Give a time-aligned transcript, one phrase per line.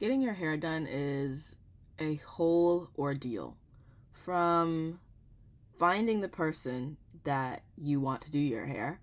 [0.00, 1.56] getting your hair done is
[1.98, 3.56] a whole ordeal
[4.12, 5.00] from
[5.78, 9.00] finding the person that you want to do your hair,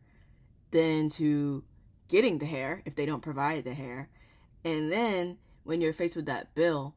[0.71, 1.63] then to
[2.07, 4.09] getting the hair if they don't provide the hair,
[4.63, 6.95] and then when you're faced with that bill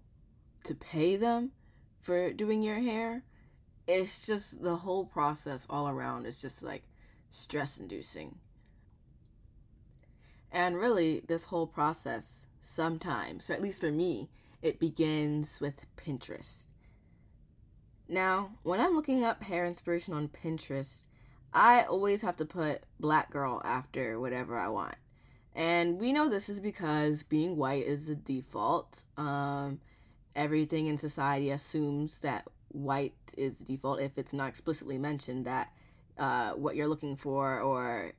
[0.64, 1.52] to pay them
[2.00, 3.24] for doing your hair,
[3.86, 6.82] it's just the whole process all around is just like
[7.30, 8.36] stress inducing.
[10.50, 14.28] And really, this whole process sometimes, so at least for me,
[14.62, 16.64] it begins with Pinterest.
[18.08, 21.04] Now, when I'm looking up hair inspiration on Pinterest,
[21.52, 24.96] I always have to put black girl after whatever I want.
[25.54, 29.02] And we know this is because being white is the default.
[29.16, 29.80] Um,
[30.36, 35.72] everything in society assumes that white is the default if it's not explicitly mentioned that
[36.18, 38.12] uh, what you're looking for or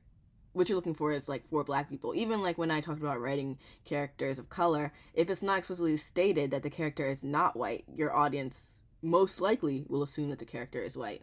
[0.52, 2.14] what you're looking for is like for black people.
[2.14, 6.50] Even like when I talked about writing characters of color, if it's not explicitly stated
[6.50, 10.82] that the character is not white, your audience most likely will assume that the character
[10.82, 11.22] is white.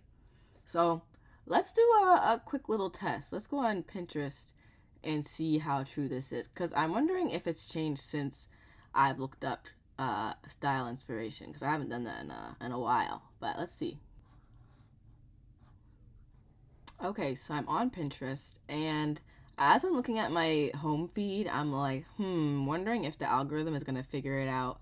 [0.66, 1.04] So
[1.46, 3.34] let's do a, a quick little test.
[3.34, 4.54] Let's go on Pinterest
[5.04, 6.48] and see how true this is.
[6.48, 8.48] Because I'm wondering if it's changed since
[8.94, 9.68] I've looked up
[10.00, 11.48] uh, style inspiration.
[11.48, 13.24] Because I haven't done that in a, in a while.
[13.40, 14.00] But let's see.
[17.04, 19.22] Okay, so I'm on Pinterest, and
[19.60, 23.84] as I'm looking at my home feed, I'm like, hmm, wondering if the algorithm is
[23.84, 24.80] gonna figure it out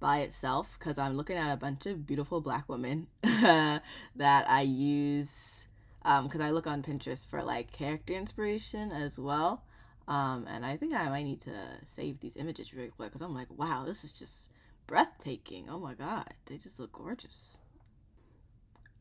[0.00, 3.82] by itself because I'm looking at a bunch of beautiful black women that
[4.18, 5.66] I use
[6.02, 9.62] because um, I look on Pinterest for like character inspiration as well.
[10.08, 11.52] Um, and I think I might need to
[11.84, 14.48] save these images really quick because I'm like, wow, this is just
[14.86, 15.68] breathtaking.
[15.68, 17.58] Oh my god, they just look gorgeous.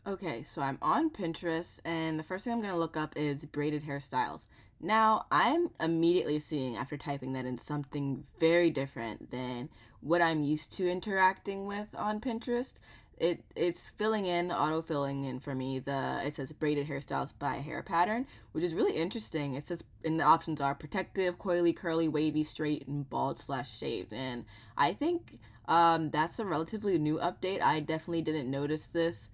[0.10, 3.46] Okay, so I'm on Pinterest, and the first thing I'm going to look up is
[3.46, 4.48] braided hairstyles.
[4.82, 9.70] Now, I'm immediately seeing after typing that in something very different than
[10.02, 12.74] what I'm used to interacting with on Pinterest.
[13.20, 15.78] It it's filling in, auto filling in for me.
[15.78, 19.54] The it says braided hairstyles by hair pattern, which is really interesting.
[19.54, 24.12] It says and the options are protective, coily, curly, wavy, straight, and bald slash shaved.
[24.12, 24.46] And
[24.76, 27.62] I think um, that's a relatively new update.
[27.62, 29.30] I definitely didn't notice this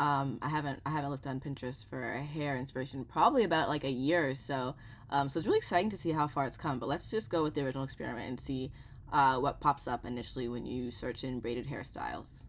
[0.00, 3.90] um, I haven't I haven't looked on Pinterest for hair inspiration probably about like a
[3.90, 4.74] year or so.
[5.10, 6.78] Um, so it's really exciting to see how far it's come.
[6.78, 8.72] But let's just go with the original experiment and see
[9.12, 12.44] uh, what pops up initially when you search in braided hairstyles.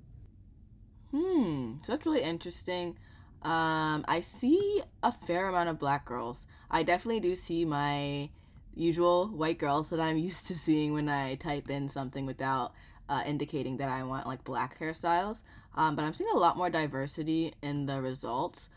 [1.11, 2.97] Hmm, so that's really interesting.
[3.41, 6.47] Um, I see a fair amount of black girls.
[6.69, 8.29] I definitely do see my
[8.73, 12.71] usual white girls that I'm used to seeing when I type in something without
[13.09, 15.41] uh, indicating that I want like black hairstyles.
[15.75, 18.69] Um, but I'm seeing a lot more diversity in the results.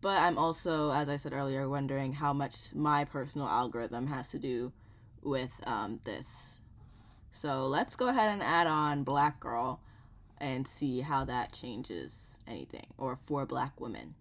[0.00, 4.38] But I'm also, as I said earlier, wondering how much my personal algorithm has to
[4.38, 4.72] do
[5.22, 6.58] with um, this.
[7.32, 9.80] So let's go ahead and add on Black Girl
[10.38, 14.14] and see how that changes anything, or for Black women.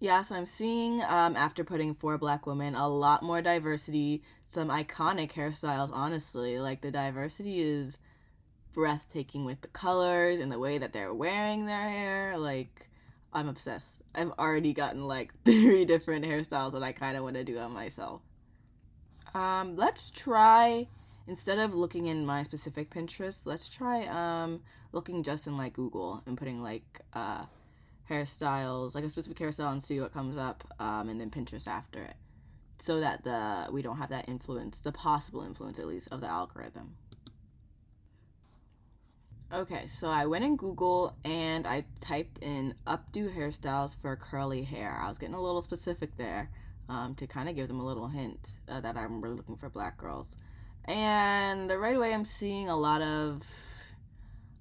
[0.00, 4.68] Yeah, so I'm seeing um, after putting four black women a lot more diversity, some
[4.68, 6.58] iconic hairstyles, honestly.
[6.58, 7.98] Like the diversity is
[8.74, 12.36] breathtaking with the colors and the way that they're wearing their hair.
[12.36, 12.88] Like,
[13.32, 14.02] I'm obsessed.
[14.14, 17.72] I've already gotten like three different hairstyles that I kind of want to do on
[17.72, 18.20] myself.
[19.34, 20.86] Um, let's try
[21.26, 24.60] instead of looking in my specific Pinterest, let's try um
[24.92, 27.44] looking just in like Google and putting like uh
[28.08, 32.02] hairstyles, like a specific hairstyle and see what comes up um and then Pinterest after
[32.02, 32.14] it.
[32.78, 36.28] So that the we don't have that influence, the possible influence at least of the
[36.28, 36.96] algorithm.
[39.52, 44.98] Okay, so I went in Google and I typed in updo hairstyles for curly hair.
[45.00, 46.50] I was getting a little specific there
[46.88, 49.68] um, to kind of give them a little hint uh, that I'm really looking for
[49.68, 50.36] black girls.
[50.86, 53.46] And right away, I'm seeing a lot of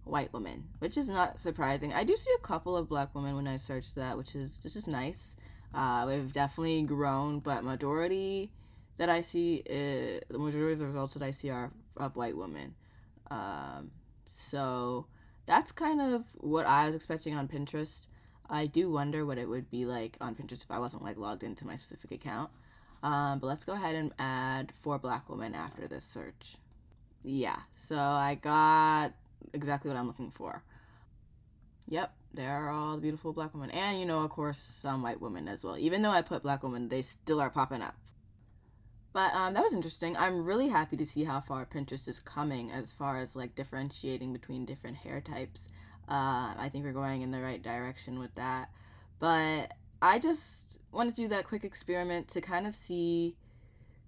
[0.03, 1.93] white women, which is not surprising.
[1.93, 4.75] I do see a couple of black women when I search that, which is just
[4.75, 5.33] is nice.
[5.73, 8.51] Uh, we've definitely grown, but majority
[8.97, 12.37] that I see, uh, the majority of the results that I see are of white
[12.37, 12.75] women.
[13.31, 13.89] Um,
[14.33, 15.05] so
[15.45, 18.07] that's kind of what I was expecting on Pinterest.
[18.49, 21.43] I do wonder what it would be like on Pinterest if I wasn't like logged
[21.43, 22.49] into my specific account.
[23.01, 26.55] Um, but let's go ahead and add four black women after this search.
[27.23, 29.13] Yeah, so I got
[29.53, 30.63] exactly what I'm looking for.
[31.89, 33.71] Yep, there are all the beautiful black women.
[33.71, 35.77] And, you know, of course, some white women as well.
[35.77, 37.95] Even though I put black women, they still are popping up.
[39.13, 40.17] But um, that was interesting.
[40.17, 44.33] I'm really happy to see how far Pinterest is coming as far as like differentiating
[44.33, 45.69] between different hair types.
[46.09, 48.69] Uh, I think we're going in the right direction with that.
[49.19, 49.71] But
[50.01, 53.35] I just wanted to do that quick experiment to kind of see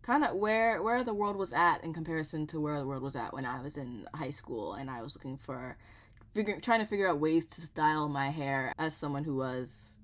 [0.01, 3.15] kind of where where the world was at in comparison to where the world was
[3.15, 5.77] at when I was in high school and I was looking for
[6.31, 9.99] figuring trying to figure out ways to style my hair as someone who was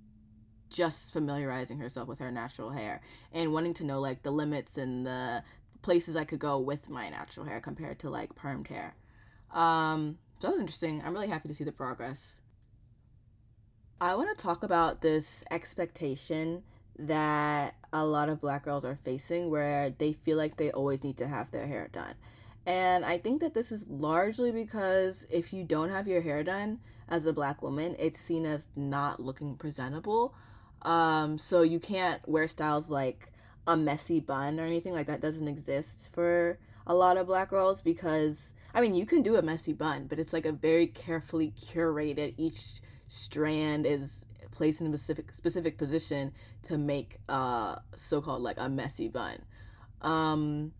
[0.72, 3.02] just familiarizing herself with her natural hair
[3.32, 5.44] and wanting to know like the limits and the
[5.82, 8.96] places I could go with my natural hair compared to like permed hair.
[9.52, 11.02] Um, so that was interesting.
[11.06, 12.40] I'm really happy to see the progress.
[14.00, 16.64] I want to talk about this expectation
[16.98, 21.18] that a lot of black girls are facing where they feel like they always need
[21.18, 22.16] to have their hair done.
[22.66, 26.80] And I think that this is largely because if you don't have your hair done
[27.08, 30.36] as a black woman, it's seen as not looking presentable.
[30.82, 33.32] Um, so you can't wear styles like
[33.68, 36.58] a messy bun or anything like that doesn't exist for
[36.88, 40.20] a lot of black girls because I mean you can do a messy bun, but
[40.20, 46.32] it's like a very carefully curated each strand is placed in a specific specific position
[46.64, 49.38] to make uh so-called like a messy bun.
[50.02, 50.72] Um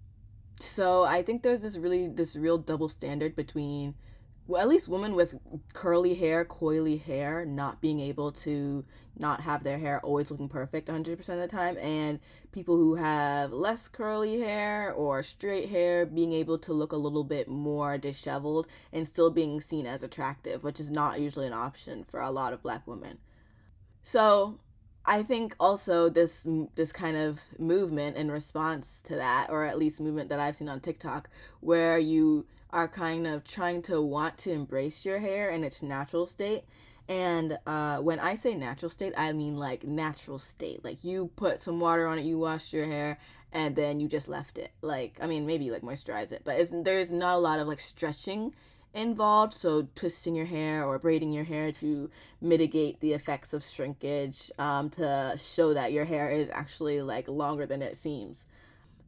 [0.60, 3.96] so I think there's this really this real double standard between
[4.52, 5.40] well, at least women with
[5.72, 8.84] curly hair, coily hair, not being able to
[9.18, 12.20] not have their hair always looking perfect 100% of the time, and
[12.52, 17.24] people who have less curly hair or straight hair being able to look a little
[17.24, 22.04] bit more disheveled and still being seen as attractive, which is not usually an option
[22.04, 23.20] for a lot of black women.
[24.04, 24.60] So,
[25.06, 30.00] I think also this this kind of movement in response to that, or at least
[30.02, 31.30] movement that I've seen on TikTok,
[31.62, 36.26] where you are kind of trying to want to embrace your hair in its natural
[36.26, 36.64] state.
[37.10, 40.84] And uh, when I say natural state, I mean like natural state.
[40.84, 43.18] Like you put some water on it, you washed your hair,
[43.52, 44.72] and then you just left it.
[44.82, 48.54] Like I mean, maybe like moisturize it, but there's not a lot of like stretching
[48.94, 49.54] involved.
[49.54, 52.10] So twisting your hair or braiding your hair to
[52.40, 57.66] mitigate the effects of shrinkage, um, to show that your hair is actually like longer
[57.66, 58.46] than it seems.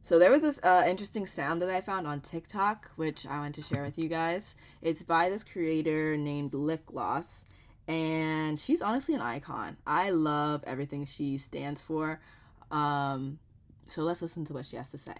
[0.04, 3.54] So there was this uh, interesting sound that I found on TikTok, which I want
[3.54, 4.54] to share with you guys.
[4.82, 7.46] It's by this creator named Lip Gloss,
[7.88, 9.78] and she's honestly an icon.
[9.86, 12.20] I love everything she stands for.
[12.70, 13.38] Um,
[13.88, 15.14] so let's listen to what she has to say.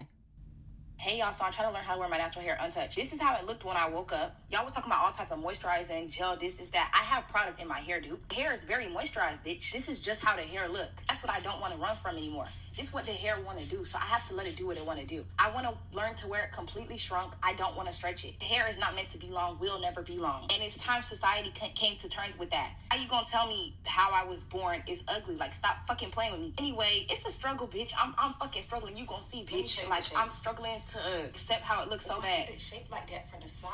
[0.99, 2.95] Hey y'all, so I'm trying to learn how to wear my natural hair untouched.
[2.95, 4.39] This is how it looked when I woke up.
[4.51, 6.91] Y'all was talking about all type of moisturizing, gel, this, this, that.
[6.93, 8.19] I have product in my hair, dude.
[8.31, 9.71] Hair is very moisturized, bitch.
[9.71, 10.91] This is just how the hair look.
[11.07, 12.45] That's what I don't want to run from anymore.
[12.75, 14.67] This is what the hair want to do, so I have to let it do
[14.67, 15.23] what it want to do.
[15.39, 17.33] I want to learn to wear it completely shrunk.
[17.41, 18.37] I don't want to stretch it.
[18.39, 20.49] The hair is not meant to be long, will never be long.
[20.53, 22.73] And it's time society came to terms with that.
[22.91, 25.37] How you gonna tell me how I was born is ugly?
[25.37, 26.53] Like, stop fucking playing with me.
[26.57, 27.93] Anyway, it's a struggle, bitch.
[27.97, 28.97] I'm, I'm fucking struggling.
[28.97, 29.89] You gonna see, bitch.
[29.89, 30.99] Like, I'm struggling to
[31.29, 32.49] accept how it looks so bad.
[32.49, 33.71] It shaped like that from the side.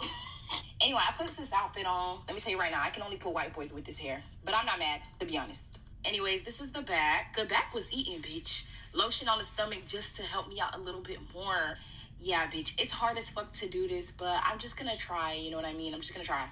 [0.82, 2.18] anyway, I put this outfit on.
[2.26, 4.20] Let me tell you right now, I can only put white boys with this hair.
[4.44, 5.78] But I'm not mad, to be honest.
[6.04, 7.36] Anyways, this is the back.
[7.36, 8.68] The back was eating, bitch.
[8.94, 11.76] Lotion on the stomach just to help me out a little bit more.
[12.18, 12.80] Yeah, bitch.
[12.80, 15.34] It's hard as fuck to do this, but I'm just gonna try.
[15.34, 15.94] You know what I mean?
[15.94, 16.48] I'm just gonna try.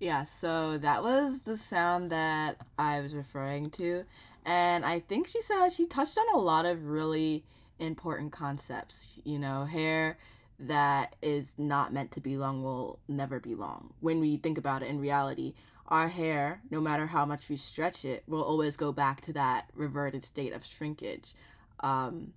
[0.00, 4.04] Yeah, so that was the sound that I was referring to.
[4.44, 7.44] And I think she said she touched on a lot of really
[7.78, 9.18] important concepts.
[9.24, 10.18] You know, hair
[10.58, 13.94] that is not meant to be long will never be long.
[14.00, 15.54] When we think about it in reality,
[15.88, 19.68] our hair, no matter how much we stretch it, will always go back to that
[19.74, 21.34] reverted state of shrinkage.
[21.80, 22.32] Um,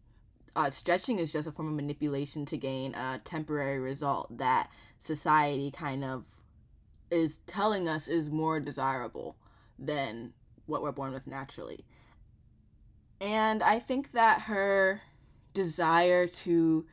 [0.56, 5.72] uh, stretching is just a form of manipulation to gain a temporary result that society
[5.72, 6.26] kind of
[7.12, 9.38] is telling us is more desirable
[9.80, 10.34] than
[10.66, 11.86] what we're born with naturally.
[13.22, 15.02] And I think that her
[15.54, 16.86] desire to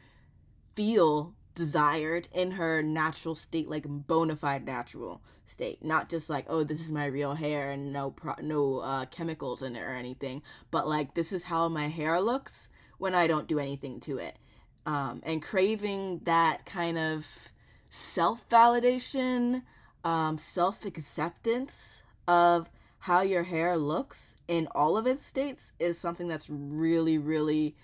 [0.75, 6.65] feel desired in her natural state, like bona fide natural state, not just like oh
[6.65, 10.43] this is my real hair and no pro- no uh, chemicals in it or anything,
[10.71, 12.69] but like this is how my hair looks
[12.99, 14.39] when I don't do anything to it,
[14.87, 17.27] um, and craving that kind of
[17.89, 19.63] self validation,
[20.05, 22.71] um, self acceptance of
[23.01, 27.77] how your hair looks in all of its states is something that's really really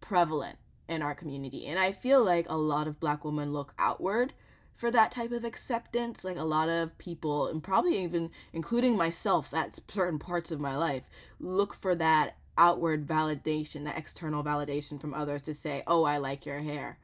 [0.00, 1.66] prevalent in our community.
[1.66, 4.32] And I feel like a lot of black women look outward
[4.74, 6.24] for that type of acceptance.
[6.24, 10.76] Like a lot of people, and probably even including myself at certain parts of my
[10.76, 11.02] life,
[11.40, 16.46] look for that outward validation, that external validation from others to say, oh, I like
[16.46, 16.98] your hair.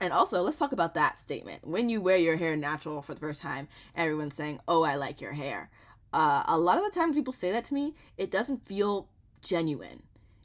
[0.00, 1.66] And also, let's talk about that statement.
[1.66, 5.20] When you wear your hair natural for the first time, everyone's saying, oh, I like
[5.20, 5.70] your hair.
[6.12, 9.08] Uh, a lot of the times people say that to me, it doesn't feel
[9.42, 10.02] genuine.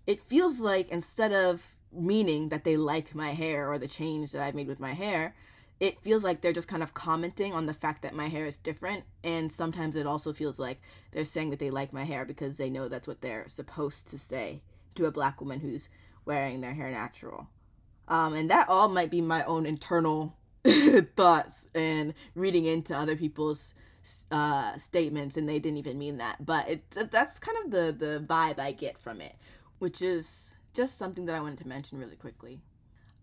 [0.07, 4.41] It feels like instead of meaning that they like my hair or the change that
[4.41, 5.35] I've made with my hair,
[5.79, 8.57] it feels like they're just kind of commenting on the fact that my hair is
[8.57, 9.03] different.
[9.23, 10.81] And sometimes it also feels like
[11.11, 14.17] they're saying that they like my hair because they know that's what they're supposed to
[14.17, 14.61] say
[14.95, 15.89] to a black woman who's
[16.25, 17.47] wearing their hair natural.
[18.07, 20.35] Um, and that all might be my own internal
[21.15, 23.73] thoughts and reading into other people's
[24.31, 26.45] uh, statements, and they didn't even mean that.
[26.45, 29.35] But that's kind of the the vibe I get from it,
[29.79, 32.61] which is just something that I wanted to mention really quickly.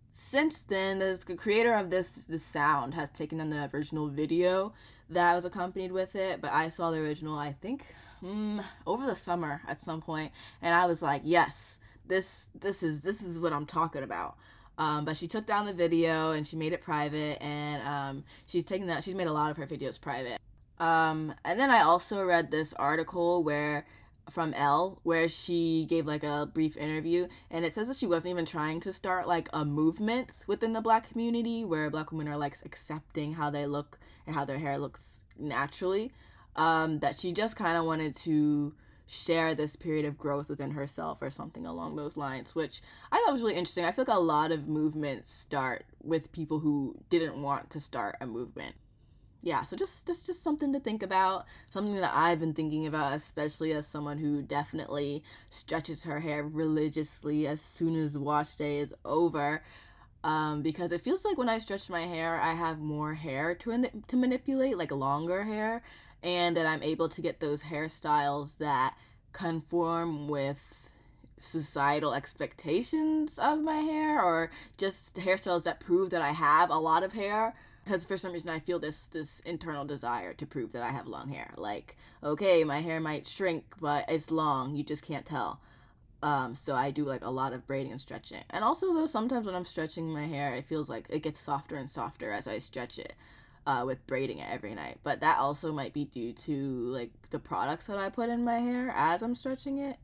[0.07, 4.73] Since then, the creator of this this sound has taken on the original video
[5.09, 7.39] that was accompanied with it, but I saw the original.
[7.39, 7.85] I think
[8.23, 13.03] mm, over the summer at some point, and I was like, yes, this this is
[13.03, 14.37] this is what I'm talking about.
[14.79, 18.65] Um, but she took down the video and she made it private, and um, she's
[18.65, 19.05] taken that.
[19.05, 20.39] She's made a lot of her videos private.
[20.81, 23.85] Um, and then I also read this article where
[24.31, 28.31] from Elle where she gave like a brief interview and it says that she wasn't
[28.31, 32.37] even trying to start like a movement within the black community where black women are
[32.37, 36.13] like accepting how they look and how their hair looks naturally
[36.57, 38.73] um that she just kind of wanted to
[39.11, 43.33] share this period of growth within herself or something along those lines, which I thought
[43.33, 43.85] was really interesting.
[43.85, 48.17] I feel like a lot of movements start with people who didn't want to start
[48.21, 48.77] a movement.
[49.43, 53.15] Yeah, so just just just something to think about, something that I've been thinking about,
[53.15, 58.95] especially as someone who definitely stretches her hair religiously as soon as wash day is
[59.05, 59.63] over.
[60.23, 63.89] Um, because it feels like when I stretch my hair, I have more hair to
[64.09, 65.83] to manipulate, like longer hair,
[66.23, 68.95] and that I'm able to get those hairstyles that
[69.33, 70.61] conform with
[71.39, 77.03] societal expectations of my hair or just hairstyles that prove that I have a lot
[77.03, 77.55] of hair
[77.91, 81.09] because for some reason I feel this this internal desire to prove that I have
[81.09, 85.61] long hair like okay my hair might shrink but it's long you just can't tell
[86.23, 89.45] um so I do like a lot of braiding and stretching and also though sometimes
[89.45, 92.59] when I'm stretching my hair it feels like it gets softer and softer as I
[92.59, 93.15] stretch it
[93.67, 94.99] uh, with braiding it every night.
[95.03, 96.53] But that also might be due to
[96.87, 99.97] like the products that I put in my hair as I'm stretching it.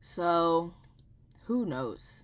[0.00, 0.72] So
[1.44, 2.22] who knows?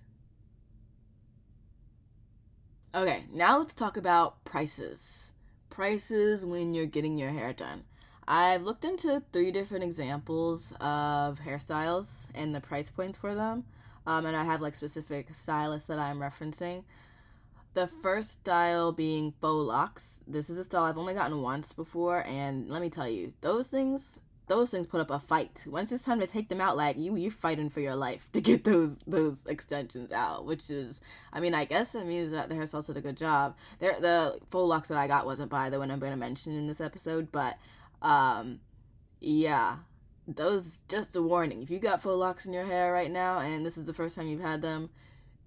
[2.95, 5.31] Okay, now let's talk about prices.
[5.71, 7.85] Prices when you're getting your hair done.
[8.27, 13.63] I've looked into three different examples of hairstyles and the price points for them.
[14.05, 16.83] Um, and I have like specific stylists that I'm referencing.
[17.73, 20.21] The first style being faux locks.
[20.27, 23.69] This is a style I've only gotten once before, and let me tell you, those
[23.69, 25.65] things those things put up a fight.
[25.67, 28.41] Once it's time to take them out, like you, you're fighting for your life to
[28.41, 30.45] get those those extensions out.
[30.45, 33.55] Which is, I mean, I guess it means that the hairstylist did a good job.
[33.79, 36.67] There, the faux locks that I got wasn't by the one I'm to mention in
[36.67, 37.57] this episode, but
[38.01, 38.59] um,
[39.21, 39.77] yeah,
[40.27, 41.61] those just a warning.
[41.61, 44.15] If you got faux locks in your hair right now, and this is the first
[44.15, 44.89] time you've had them,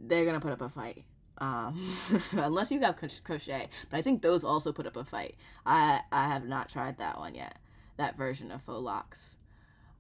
[0.01, 1.05] they're gonna put up a fight
[1.39, 1.87] um,
[2.33, 3.69] unless you got crochet.
[3.91, 5.37] But I think those also put up a fight.
[5.65, 7.59] I I have not tried that one yet.
[7.97, 9.37] That version of faux locks.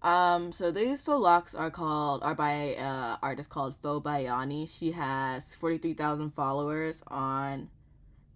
[0.02, 4.66] Um, so these faux locks are called are by uh artist called Faux by Yonnie.
[4.66, 7.68] She has forty three thousand followers on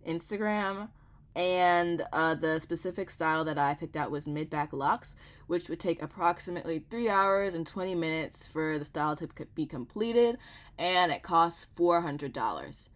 [0.07, 0.89] Instagram.
[1.37, 5.15] And uh, the specific style that I picked out was mid back locks,
[5.47, 10.39] which would take approximately three hours and 20 minutes for the style to be completed,
[10.77, 12.89] and it costs $400.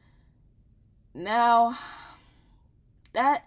[1.14, 1.78] Now,
[3.12, 3.44] that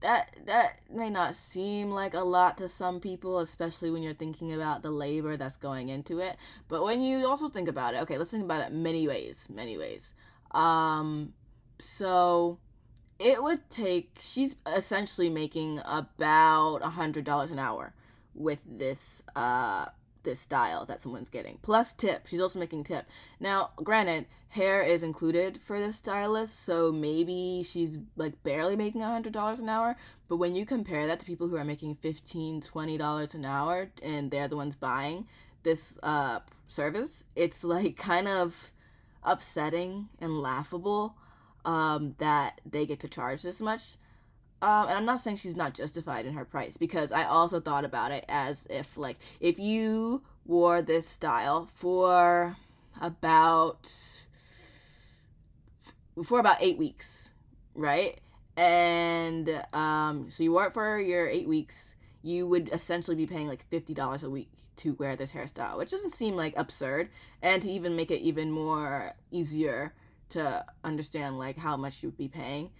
[0.00, 4.52] that that may not seem like a lot to some people especially when you're thinking
[4.52, 6.36] about the labor that's going into it.
[6.68, 9.76] But when you also think about it okay let's think about it many ways many
[9.76, 10.14] ways.
[10.52, 11.34] Um
[11.78, 12.58] so
[13.18, 17.92] it would take she's essentially making about a hundred dollars an hour
[18.34, 19.86] with this uh
[20.22, 23.06] this style that someone's getting plus tip she's also making tip
[23.38, 29.06] now granted hair is included for this stylist so maybe she's like barely making a
[29.06, 29.96] hundred dollars an hour
[30.28, 33.88] but when you compare that to people who are making 15 20 dollars an hour
[34.02, 35.26] and they're the ones buying
[35.62, 38.72] this uh service it's like kind of
[39.24, 41.16] upsetting and laughable
[41.64, 43.96] um, that they get to charge this much.
[44.62, 47.84] Um, and I'm not saying she's not justified in her price because I also thought
[47.84, 52.56] about it as if like if you wore this style for
[53.00, 53.90] about
[56.24, 57.32] for about eight weeks,
[57.74, 58.20] right?
[58.56, 63.48] And um, so you wore it for your eight weeks, you would essentially be paying
[63.48, 67.08] like fifty dollars a week to wear this hairstyle, which doesn't seem like absurd.
[67.42, 69.94] And to even make it even more easier
[70.30, 72.70] to understand like how much you'd be paying.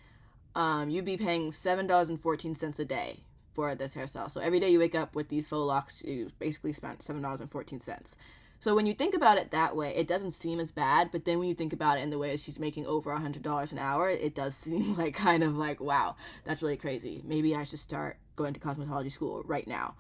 [0.55, 3.21] Um, you'd be paying seven dollars and fourteen cents a day
[3.55, 4.31] for this hairstyle.
[4.31, 7.41] So every day you wake up with these faux locks, you basically spent seven dollars
[7.41, 8.17] and fourteen cents.
[8.61, 11.11] So when you think about it that way, it doesn't seem as bad.
[11.11, 13.19] But then when you think about it in the way that she's making over a
[13.19, 17.23] hundred dollars an hour, it does seem like kind of like wow, that's really crazy.
[17.25, 19.95] Maybe I should start going to cosmetology school right now.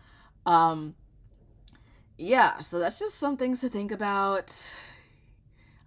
[0.47, 0.95] Um,
[2.19, 4.54] yeah, so that's just some things to think about.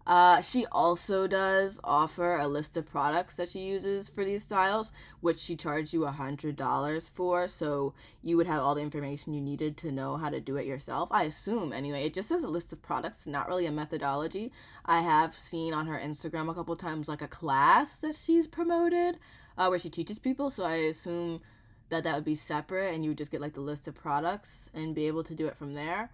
[0.06, 4.92] Uh, she also does offer a list of products that she uses for these styles,
[5.22, 7.48] which she charges you a hundred dollars for.
[7.48, 10.66] So you would have all the information you needed to know how to do it
[10.66, 11.10] yourself.
[11.12, 12.04] I assume anyway.
[12.06, 14.52] It just says a list of products, not really a methodology.
[14.86, 19.20] I have seen on her Instagram a couple times like a class that she's promoted,
[19.58, 20.50] uh, where she teaches people.
[20.50, 21.40] So I assume
[21.88, 24.70] that that would be separate, and you would just get like the list of products
[24.74, 26.12] and be able to do it from there.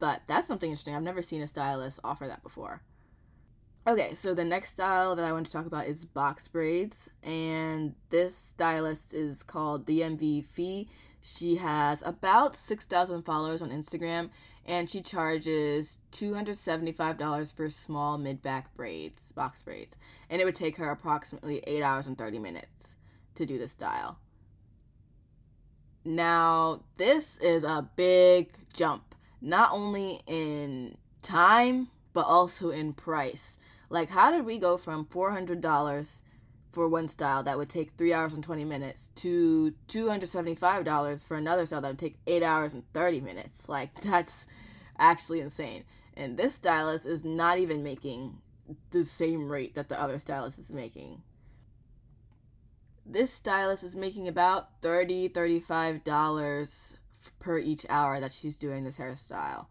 [0.00, 0.96] But that's something interesting.
[0.96, 2.82] I've never seen a stylist offer that before.
[3.86, 7.94] Okay, so the next style that I want to talk about is box braids, and
[8.10, 10.86] this stylist is called DMV Fee.
[11.22, 14.28] She has about 6,000 followers on Instagram,
[14.66, 19.96] and she charges $275 for small mid back braids, box braids,
[20.28, 22.96] and it would take her approximately 8 hours and 30 minutes
[23.34, 24.18] to do this style.
[26.04, 33.56] Now, this is a big jump, not only in time, but also in price
[33.90, 36.22] like, how did we go from $400
[36.70, 41.66] for one style that would take three hours and 20 minutes to $275 for another
[41.66, 43.68] style that would take eight hours and 30 minutes?
[43.68, 44.46] Like, that's
[44.98, 45.84] actually insane.
[46.14, 48.38] And this stylist is not even making
[48.92, 51.22] the same rate that the other stylist is making.
[53.04, 56.96] This stylist is making about $30, $35
[57.40, 59.66] per each hour that she's doing this hairstyle.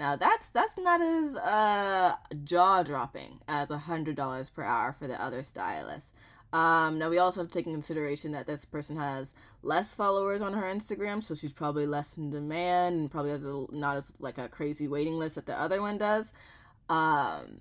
[0.00, 5.22] Now that's that's not as uh, jaw dropping as hundred dollars per hour for the
[5.22, 6.14] other stylist.
[6.54, 10.40] Um, now we also have to take in consideration that this person has less followers
[10.40, 14.14] on her Instagram, so she's probably less in demand and probably has a, not as
[14.18, 16.32] like a crazy waiting list that the other one does.
[16.88, 17.60] Um,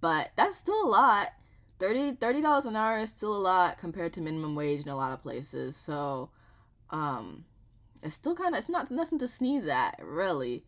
[0.00, 1.32] but that's still a lot.
[1.80, 5.12] 30 dollars an hour is still a lot compared to minimum wage in a lot
[5.12, 5.76] of places.
[5.76, 6.30] So,
[6.90, 7.44] um,
[8.04, 10.64] it's still kind of it's not nothing to sneeze at, really.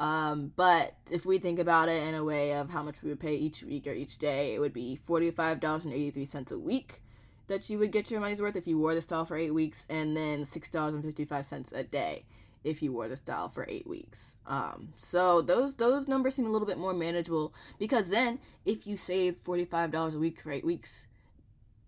[0.00, 3.20] Um, but if we think about it in a way of how much we would
[3.20, 7.02] pay each week or each day, it would be $45.83 a week
[7.48, 9.84] that you would get your money's worth if you wore the style for eight weeks,
[9.90, 12.24] and then $6.55 a day
[12.64, 14.36] if you wore the style for eight weeks.
[14.46, 18.96] Um, so those those numbers seem a little bit more manageable because then if you
[18.96, 21.06] save forty five dollars a week for eight weeks,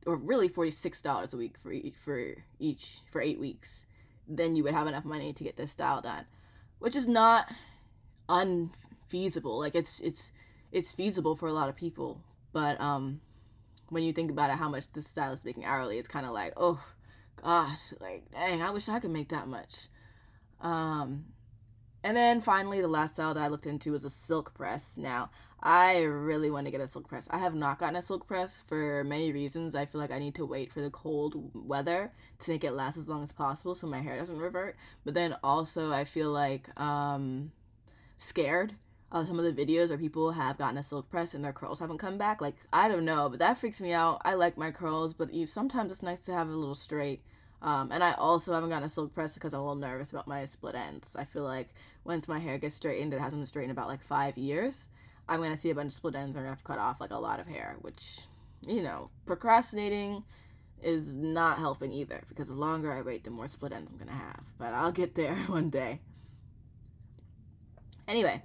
[0.07, 2.19] or really forty six dollars a week for each, for
[2.59, 3.85] each for eight weeks,
[4.27, 6.25] then you would have enough money to get this style done,
[6.79, 7.53] which is not
[8.29, 9.59] unfeasible.
[9.59, 10.33] Like it's it's
[10.71, 12.21] it's feasible for a lot of people,
[12.53, 13.21] but um,
[13.91, 16.55] when you think about it, how much the stylist making hourly, it's kind of like,
[16.57, 16.83] oh,
[17.43, 19.89] God, like dang, I wish I could make that much.
[20.61, 21.27] Um,
[22.05, 24.97] and then finally, the last style that I looked into was a silk press.
[24.97, 25.31] Now,
[25.63, 27.29] I really want to get a silk press.
[27.31, 29.77] I have not gotten a silk press for many reasons.
[29.77, 32.97] I feel like I need to wait for the cold weather to make it last
[32.97, 34.77] as long as possible so my hair doesn't revert.
[35.05, 37.53] But then also, I feel like um,
[38.23, 38.75] scared
[39.11, 41.81] of some of the videos where people have gotten a silk press and their curls
[41.81, 42.41] haven't come back.
[42.41, 44.23] Like I don't know, but that freaks me out.
[44.25, 47.23] I like my curls, but you sometimes it's nice to have a little straight.
[47.61, 50.27] Um, and I also haven't gotten a silk press because I'm a little nervous about
[50.27, 51.15] my split ends.
[51.15, 51.69] I feel like
[52.05, 54.89] once my hair gets straightened, it hasn't been straightened about like five years.
[55.29, 56.37] I'm gonna see a bunch of split ends.
[56.37, 58.27] I'm gonna have to cut off like a lot of hair, which
[58.67, 60.25] you know, procrastinating
[60.83, 64.13] is not helping either because the longer I wait, the more split ends I'm gonna
[64.13, 64.45] have.
[64.59, 66.01] But I'll get there one day.
[68.09, 68.43] Anyway,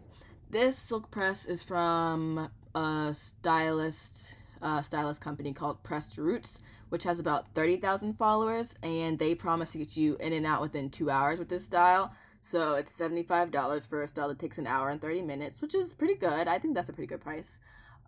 [0.49, 7.19] this silk press is from a stylist uh, stylist company called Pressed Roots, which has
[7.19, 11.39] about 30,000 followers, and they promise to get you in and out within two hours
[11.39, 12.13] with this style.
[12.41, 15.93] So it's $75 for a style that takes an hour and 30 minutes, which is
[15.93, 16.47] pretty good.
[16.47, 17.59] I think that's a pretty good price.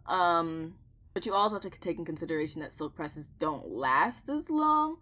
[0.07, 0.75] Um,
[1.13, 4.97] but you also have to take in consideration that silk presses don't last as long.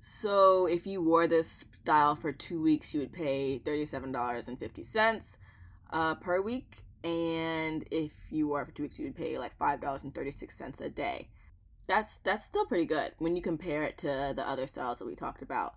[0.00, 5.38] So if you wore this style for two weeks, you would pay $37.50
[5.92, 6.84] uh, per week.
[7.04, 10.30] And if you were for two weeks, you would pay like five dollars and thirty
[10.30, 11.28] six cents a day.
[11.88, 15.14] That's that's still pretty good when you compare it to the other styles that we
[15.16, 15.74] talked about.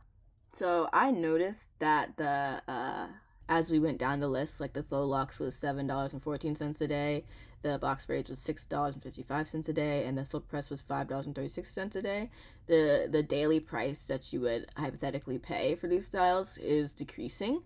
[0.54, 3.08] So I noticed that the uh,
[3.50, 6.56] as we went down the list, like the faux locks was seven dollars and fourteen
[6.56, 7.26] cents a day,
[7.64, 10.48] the box braids was six dollars and fifty five cents a day, and the silk
[10.48, 12.30] press was five dollars and thirty six cents a day.
[12.68, 17.64] The the daily price that you would hypothetically pay for these styles is decreasing,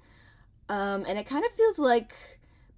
[0.69, 2.15] um, and it kind of feels like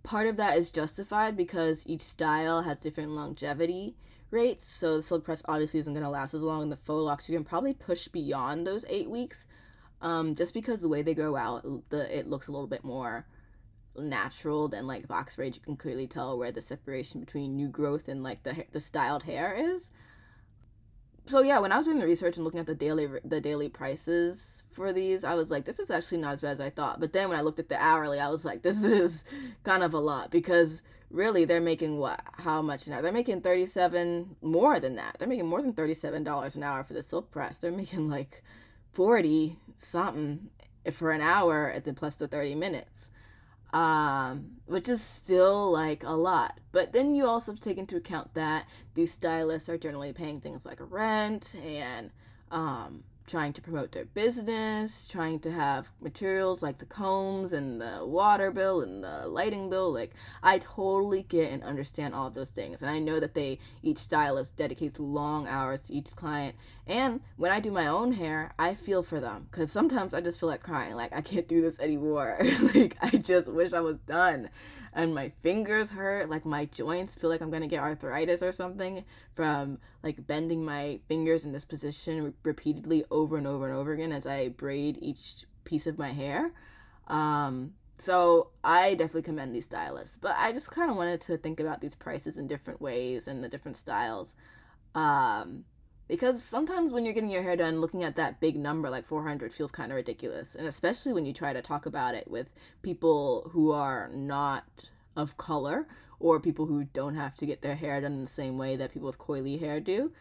[0.03, 3.95] part of that is justified because each style has different longevity
[4.31, 4.65] rates.
[4.65, 7.29] So the silk press obviously isn't going to last as long, and the faux locks
[7.29, 9.45] you can probably push beyond those eight weeks,
[10.01, 13.25] um, just because the way they grow out, the it looks a little bit more
[13.97, 15.57] natural than like box braids.
[15.57, 19.23] You can clearly tell where the separation between new growth and like the the styled
[19.23, 19.91] hair is
[21.25, 23.69] so yeah, when I was doing the research and looking at the daily the daily
[23.69, 26.99] prices for these, I was like, this is actually not as bad as I thought.
[26.99, 29.23] But then when I looked at the hourly, I was like, this is
[29.63, 33.01] kind of a lot because really they're making what how much now?
[33.01, 35.17] They're making 37 more than that.
[35.19, 37.59] They're making more than $37 an hour for the silk press.
[37.59, 38.43] They're making like
[38.93, 40.49] 40 something
[40.91, 43.11] for an hour at the plus the 30 minutes
[43.73, 46.59] um, which is still like a lot.
[46.71, 50.77] But then you also take into account that these stylists are generally paying things like
[50.79, 52.11] rent and
[52.51, 57.99] um, trying to promote their business, trying to have materials like the combs and the
[58.05, 59.91] water bill and the lighting bill.
[59.93, 60.11] Like,
[60.43, 62.81] I totally get and understand all of those things.
[62.81, 66.55] And I know that they, each stylist dedicates long hours to each client.
[66.87, 70.39] And when I do my own hair, I feel for them because sometimes I just
[70.39, 70.95] feel like crying.
[70.95, 72.37] Like, I can't do this anymore.
[72.75, 74.49] like, I just wish I was done
[74.93, 79.03] and my fingers hurt like my joints feel like i'm to get arthritis or something
[79.33, 83.93] from like bending my fingers in this position re- repeatedly over and over and over
[83.93, 86.51] again as i braid each piece of my hair
[87.07, 91.59] um so i definitely commend these stylists but i just kind of wanted to think
[91.59, 94.35] about these prices in different ways and the different styles
[94.95, 95.63] um
[96.11, 99.53] because sometimes when you're getting your hair done looking at that big number like 400
[99.53, 100.55] feels kind of ridiculous.
[100.55, 104.65] And especially when you try to talk about it with people who are not
[105.15, 105.87] of color
[106.19, 108.91] or people who don't have to get their hair done in the same way that
[108.91, 110.11] people with coily hair do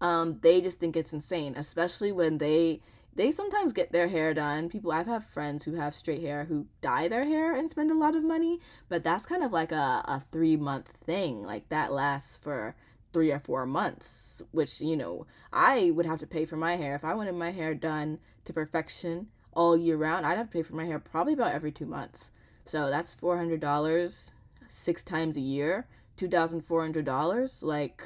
[0.00, 2.80] um, they just think it's insane especially when they
[3.14, 4.68] they sometimes get their hair done.
[4.68, 7.94] People i've had friends who have straight hair who dye their hair and spend a
[7.94, 11.44] lot of money but that's kind of like a, a three month thing.
[11.44, 12.74] Like that lasts for
[13.12, 16.94] three or four months, which, you know, I would have to pay for my hair.
[16.94, 20.62] If I wanted my hair done to perfection all year round, I'd have to pay
[20.62, 22.30] for my hair probably about every two months.
[22.64, 24.30] So that's $400
[24.68, 25.86] six times a year,
[26.18, 27.62] $2,400.
[27.62, 28.02] Like,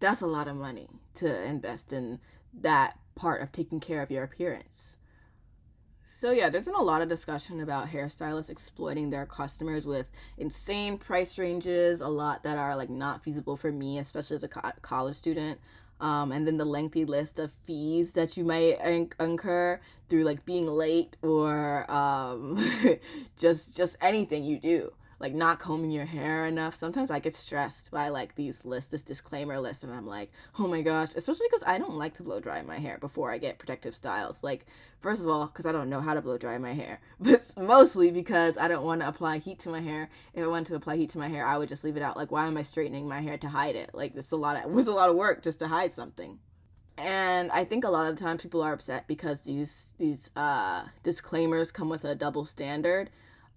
[0.00, 2.20] that's a lot of money to invest in
[2.52, 4.96] that part of taking care of your appearance.
[6.10, 10.98] So yeah, there's been a lot of discussion about hairstylists exploiting their customers with insane
[10.98, 14.72] price ranges, a lot that are like not feasible for me, especially as a co-
[14.80, 15.60] college student.
[16.00, 18.80] Um, and then the lengthy list of fees that you might
[19.20, 22.58] incur through like being late or um,
[23.36, 26.74] just just anything you do like not combing your hair enough.
[26.74, 30.68] Sometimes I get stressed by like these lists, this disclaimer list, and I'm like, oh
[30.68, 33.58] my gosh, especially because I don't like to blow dry my hair before I get
[33.58, 34.44] protective styles.
[34.44, 34.66] Like,
[35.00, 38.10] first of all, because I don't know how to blow dry my hair, but mostly
[38.10, 40.08] because I don't want to apply heat to my hair.
[40.34, 42.16] If I wanted to apply heat to my hair, I would just leave it out.
[42.16, 43.90] Like, why am I straightening my hair to hide it?
[43.92, 45.92] Like, this is a lot of, it was a lot of work just to hide
[45.92, 46.38] something
[46.98, 50.82] and I think a lot of the times people are upset because these these uh,
[51.04, 53.08] disclaimers come with a double standard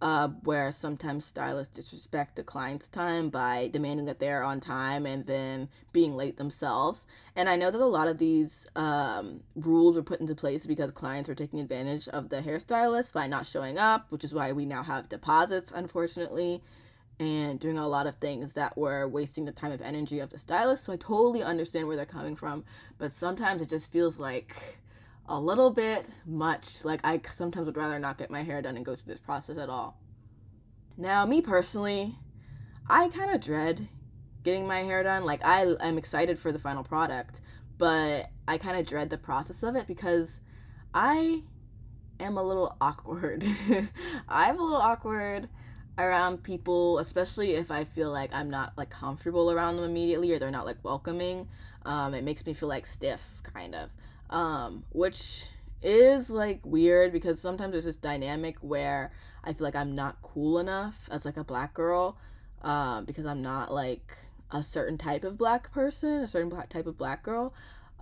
[0.02, 5.26] uh, where sometimes stylists disrespect the client's time by demanding that they're on time and
[5.28, 7.06] then being late themselves.
[7.36, 10.92] And I know that a lot of these um, rules were put into place because
[10.92, 14.66] clients were taking advantage of the hairstylist by not showing up, which is why we
[14.66, 16.64] now have deposits, unfortunately,
[17.20, 20.40] and doing a lot of things that were wasting the time and energy of the
[20.40, 20.86] stylist.
[20.86, 22.64] So I totally understand where they're coming from,
[22.98, 24.80] but sometimes it just feels like
[25.32, 26.84] a little bit much.
[26.84, 29.58] Like I sometimes would rather not get my hair done and go through this process
[29.58, 29.98] at all.
[30.98, 32.15] Now, me personally,
[32.89, 33.88] I kind of dread
[34.44, 35.24] getting my hair done.
[35.24, 37.41] Like I am excited for the final product,
[37.78, 40.41] but I kind of dread the process of it because
[40.94, 41.44] I
[42.20, 43.46] am a little awkward.
[44.28, 45.48] I'm a little awkward
[45.98, 50.39] around people, especially if I feel like I'm not like comfortable around them immediately or
[50.39, 51.48] they're not like welcoming.
[51.86, 53.89] Um, it makes me feel like stiff, kind of
[54.32, 55.48] um, which
[55.82, 59.12] is like weird because sometimes there's this dynamic where
[59.44, 62.17] I feel like I'm not cool enough as like a black girl
[62.62, 64.17] um, because I'm not like
[64.52, 67.54] a certain type of black person, a certain black type of black girl.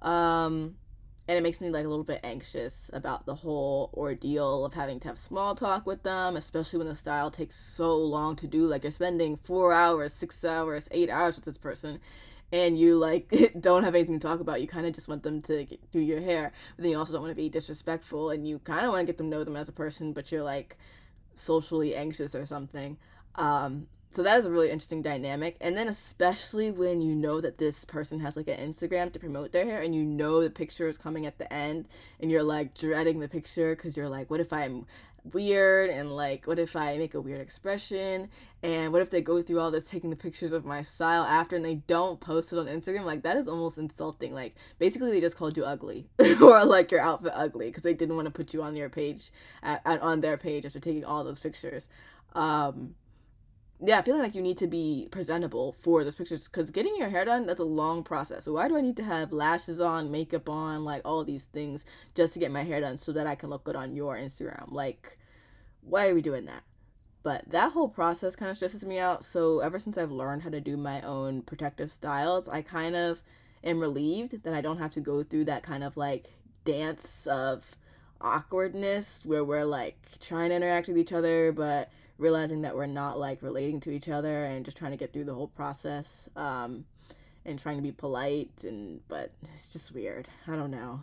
[0.02, 0.76] Um,
[1.28, 5.00] and it makes me like a little bit anxious about the whole ordeal of having
[5.02, 8.66] to have small talk with them, especially when the style takes so long to do.
[8.66, 12.00] Like you're spending four hours, six hours, eight hours with this person,
[12.52, 15.42] and you like don't have anything to talk about you kind of just want them
[15.42, 18.48] to get, do your hair but then you also don't want to be disrespectful and
[18.48, 20.44] you kind of want to get them to know them as a person but you're
[20.44, 20.78] like
[21.40, 22.98] socially anxious or something.
[23.36, 27.60] Um, so that is a really interesting dynamic and then especially when you know that
[27.60, 30.88] this person has like an instagram to promote their hair and you know the picture
[30.88, 31.88] is coming at the end
[32.20, 34.84] and you're like dreading the picture because you're like what if i'm
[35.24, 38.30] weird and like what if I make a weird expression?
[38.62, 41.56] And what if they go through all this taking the pictures of my style after
[41.56, 43.06] and they don't post it on Instagram?
[43.06, 44.34] Like that is almost insulting.
[44.34, 46.10] Like basically they just called you ugly
[46.42, 49.32] or like your outfit ugly because they didn't want to put you on your page
[49.64, 51.88] at, at, on their page after taking all those pictures.
[52.34, 52.96] Um
[53.82, 57.24] yeah, feeling like you need to be presentable for those pictures because getting your hair
[57.24, 58.44] done that's a long process.
[58.44, 61.86] So why do I need to have lashes on, makeup on, like all these things
[62.14, 64.72] just to get my hair done so that I can look good on your Instagram?
[64.72, 65.18] Like,
[65.82, 66.64] why are we doing that?
[67.24, 69.24] But that whole process kind of stresses me out.
[69.24, 73.22] So ever since I've learned how to do my own protective styles, I kind of
[73.64, 76.28] am relieved that I don't have to go through that kind of like
[76.66, 77.78] dance of
[78.22, 81.90] awkwardness where we're like trying to interact with each other but
[82.20, 85.24] realizing that we're not like relating to each other and just trying to get through
[85.24, 86.86] the whole process um,
[87.46, 90.28] and trying to be polite and but it's just weird.
[90.48, 91.02] I don't know.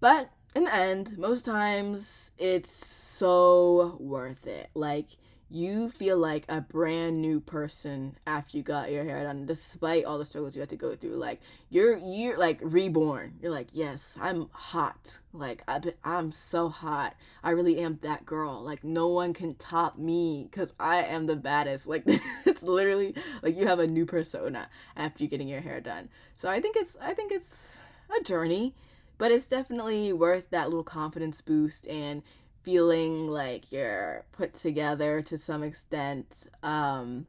[0.00, 4.70] But in the end most times it's so worth it.
[4.74, 5.08] Like
[5.50, 10.18] you feel like a brand new person after you got your hair done despite all
[10.18, 11.16] the struggles you had to go through.
[11.16, 13.34] Like you're you're like reborn.
[13.40, 15.18] You're like yes i'm hot.
[15.32, 17.14] Like i i'm so hot.
[17.42, 18.62] I really am that girl.
[18.62, 21.86] Like no one can top me because i am the baddest.
[21.86, 22.04] Like
[22.46, 26.08] it's literally like you have a new persona after you getting your hair done.
[26.36, 27.80] So i think it's i think it's
[28.18, 28.74] a journey
[29.18, 32.22] but it's definitely worth that little confidence boost and
[32.64, 37.26] feeling like you're put together to some extent um,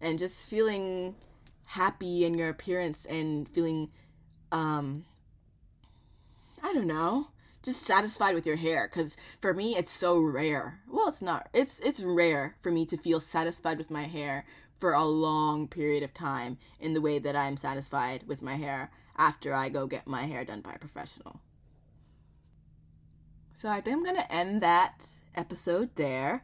[0.00, 1.14] and just feeling
[1.64, 3.90] happy in your appearance and feeling
[4.50, 5.04] um,
[6.62, 7.26] i don't know
[7.62, 8.88] just satisfied with your hair.
[8.88, 10.80] Because for me it's so rare.
[10.88, 14.46] Well it's not it's it's rare for me to feel satisfied with my hair
[14.80, 18.90] for a long period of time in the way that i'm satisfied with my hair
[19.16, 21.40] after i go get my hair done by a professional
[23.60, 26.42] so I think I'm going to end that episode there.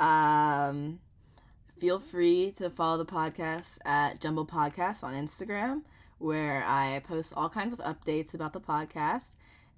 [0.00, 0.98] Um,
[1.78, 5.82] feel free to follow the podcast at Jumble Podcast on Instagram,
[6.18, 9.36] where I post all kinds of updates about the podcast.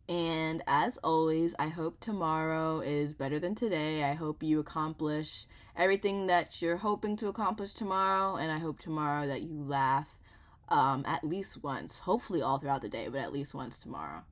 [0.08, 4.04] And as always, I hope tomorrow is better than today.
[4.04, 5.44] I hope you accomplish
[5.76, 8.36] everything that you're hoping to accomplish tomorrow.
[8.36, 10.08] And I hope tomorrow that you laugh
[10.70, 14.22] um, at least once, hopefully all throughout the day, but at least once tomorrow.